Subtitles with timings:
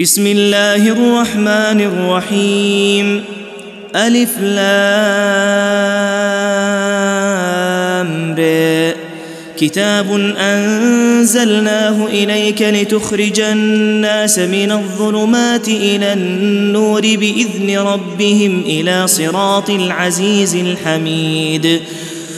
[0.00, 3.24] بسم الله الرحمن الرحيم.
[3.96, 5.54] ألف لام
[8.38, 8.94] ر
[9.58, 21.80] كتاب أنزلناه إليك لتخرج الناس من الظلمات إلى النور بإذن ربهم إلى صراط العزيز الحميد.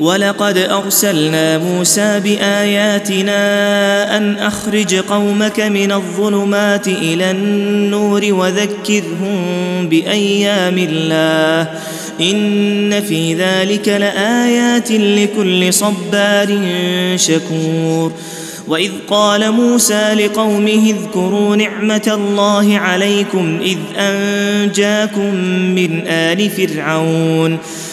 [0.00, 3.36] ولقد أرسلنا موسى بآياتنا
[4.16, 11.78] أن أخرج قومك من الظلمات إلى النور وذكرهم بأيام الله.
[12.20, 16.58] إن في ذلك لآيات لكل صبار
[17.16, 18.12] شكور.
[18.68, 25.34] وإذ قال موسى لقومه اذكروا نعمة الله عليكم إذ أنجاكم
[25.74, 27.58] من آل فرعون.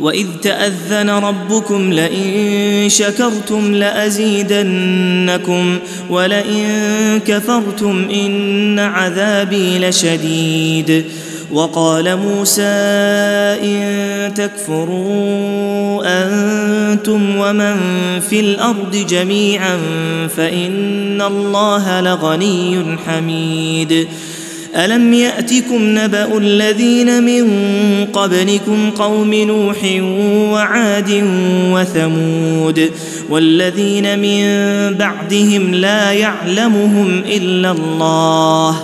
[0.00, 5.78] وإذ تأذن ربكم لئن شكرتم لأزيدنكم
[6.10, 11.04] ولئن كفرتم إن عذابي لشديد.
[11.52, 12.62] وقال موسى
[13.62, 17.76] إن تكفروا أنتم ومن
[18.30, 19.78] في الأرض جميعا
[20.36, 24.08] فإن الله لغني حميد.
[24.76, 27.46] ألم يأتكم نبأ الذين من
[28.12, 29.76] قبلكم قوم نوح
[30.52, 31.24] وعاد
[31.72, 32.90] وثمود
[33.30, 34.44] والذين من
[34.94, 38.76] بعدهم لا يعلمهم إلا الله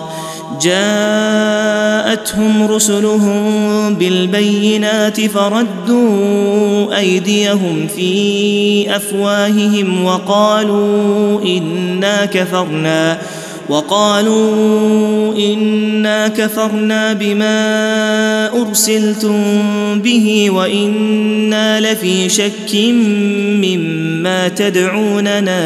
[0.63, 13.19] جاءتهم رسلهم بالبينات فردوا أيديهم في أفواههم وقالوا إنا كفرنا
[13.69, 19.41] وقالوا إنا كفرنا بما أرسلتم
[20.01, 22.75] به وإنا لفي شك
[23.63, 25.61] مما تدعوننا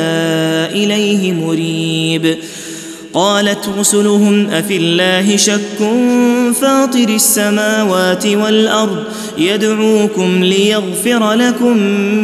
[0.71, 2.37] إليه مريب.
[3.15, 5.79] قالت رسلهم أفي الله شك
[6.61, 9.05] فاطر السماوات والأرض
[9.39, 11.77] يدعوكم ليغفر لكم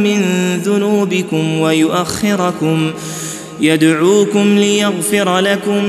[0.02, 0.22] من
[0.64, 2.90] ذنوبكم ويؤخركم
[3.60, 5.84] يدعوكم ليغفر لكم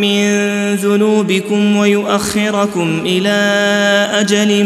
[0.00, 0.28] من
[0.74, 3.38] ذنوبكم ويؤخركم إلى
[4.12, 4.64] أجل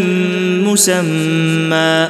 [0.64, 2.08] مسمى.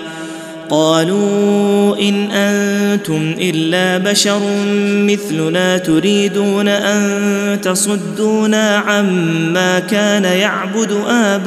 [0.70, 4.40] قالوا إن أنتم إلا بشر
[4.80, 11.42] مثلنا تريدون أن تصدونا عما كان يعبد آباؤنا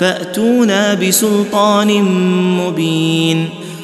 [0.00, 2.02] فأتونا بسلطان
[2.58, 3.48] مبين.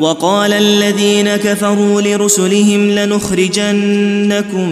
[0.00, 4.70] وقال الذين كفروا لرسلهم لنخرجنكم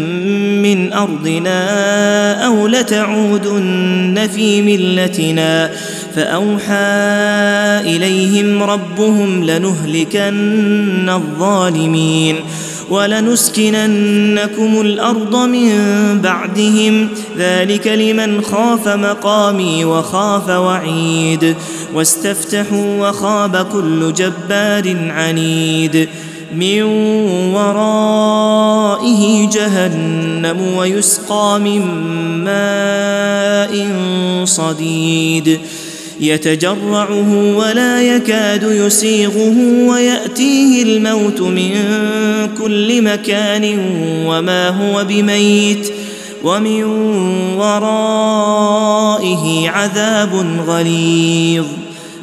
[0.63, 5.71] من أرضنا أو لتعودن في ملتنا
[6.17, 6.75] فأوحى
[7.97, 12.37] إليهم ربهم لنهلكن الظالمين
[12.91, 15.71] ولنسكننكم الأرض من
[16.21, 17.09] بعدهم
[17.39, 21.57] ذلك لمن خاف مقامي وخاف وعيد
[21.95, 26.09] واستفتحوا وخاب كل جبار عنيد
[26.55, 26.83] من
[27.55, 31.81] ورائه جهنم ويسقى من
[32.45, 33.89] ماء
[34.45, 35.61] صديد
[36.21, 39.55] يتجرعه ولا يكاد يسيغه
[39.89, 41.73] ويأتيه الموت من
[42.59, 43.79] كل مكان
[44.27, 45.89] وما هو بميت
[46.45, 46.85] ومن
[47.55, 48.91] ورائه
[49.71, 51.65] عذاب غليظ.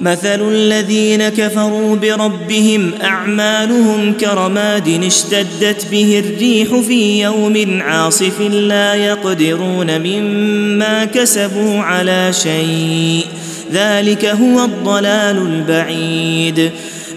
[0.01, 11.06] مثل الذين كفروا بربهم أعمالهم كرماد اشتدت به الريح في يوم عاصف لا يقدرون مما
[11.06, 13.25] كسبوا على شيء.
[13.74, 16.72] ذلك هو الضلال البعيد.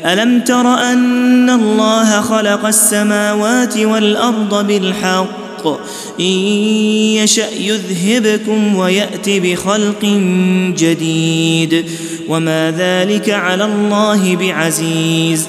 [0.04, 5.66] ألم تر أن الله خلق السماوات والأرض بالحق؟
[6.20, 10.04] إن يشأ يذهبكم ويات بخلق
[10.78, 11.84] جديد.
[12.28, 15.48] وما ذلك على الله بعزيز.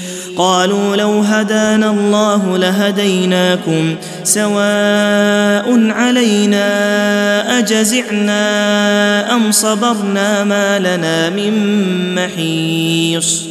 [0.37, 6.67] قالوا لو هدانا الله لهديناكم سواء علينا
[7.59, 11.53] أجزعنا أم صبرنا ما لنا من
[12.15, 13.50] محيص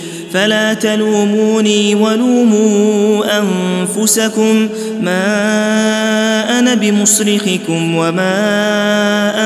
[0.33, 4.69] فلا تلوموني ولوموا أنفسكم
[5.01, 8.31] ما أنا بمصرخكم وما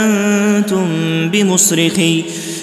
[0.06, 0.88] أنتم
[1.30, 2.24] بمصرخي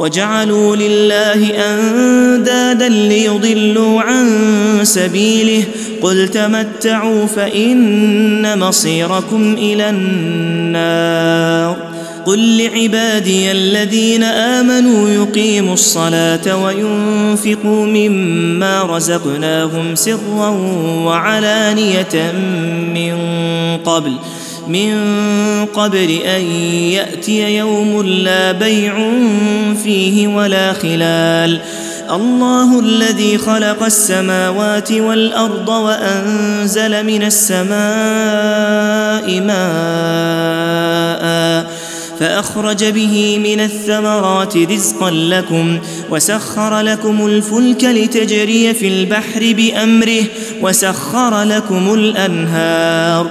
[0.00, 4.28] وجعلوا لله أندادا ليضلوا عن
[4.82, 5.64] سبيله.
[6.02, 11.76] قل تمتعوا فإن مصيركم إلى النار.
[12.26, 20.48] قل لعبادي الذين آمنوا يقيموا الصلاة وينفقوا مما رزقناهم سرا
[21.04, 22.32] وعلانية
[22.94, 23.16] من
[23.84, 24.12] قبل.
[24.68, 24.94] من
[25.74, 26.42] قبل أن
[26.92, 29.12] يأتي يوم لا بيع
[29.84, 31.60] فيه ولا خلال.
[32.10, 37.70] الله الذي خلق السماوات والأرض وأنزل من السماء
[39.40, 41.30] ماء
[42.20, 45.78] فأخرج به من الثمرات رزقا لكم
[46.10, 50.24] وسخر لكم الفلك لتجري في البحر بأمره
[50.62, 53.30] وسخر لكم الأنهار.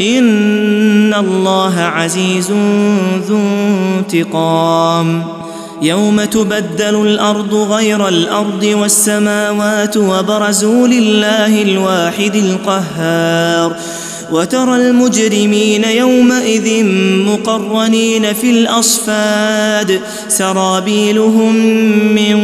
[0.00, 2.50] إن الله عزيز
[3.28, 3.38] ذو
[3.98, 5.24] انتقام.
[5.82, 13.76] يوم تبدل الأرض غير الأرض والسماوات وبرزوا لله الواحد القهار.
[14.32, 16.84] وترى المجرمين يومئذ
[17.26, 20.00] مقرنين في الأصفاد.
[20.28, 21.54] سرابيلهم
[22.14, 22.38] من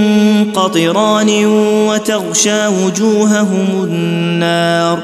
[0.54, 1.46] قطران
[1.88, 4.99] وتغشى وجوههم النار.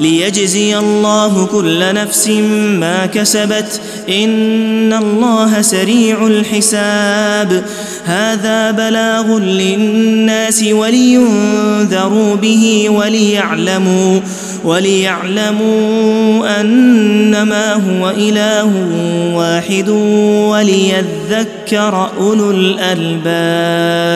[0.00, 2.28] ليجزي الله كل نفس
[2.80, 7.64] ما كسبت إن الله سريع الحساب.
[8.04, 14.20] هذا بلاغ للناس ولينذروا به وليعلموا
[14.64, 18.70] وليعلموا أنما هو إله
[19.34, 19.88] واحد
[20.48, 24.14] وليذكر أولو الألباب.